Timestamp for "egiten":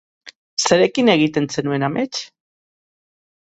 1.17-1.49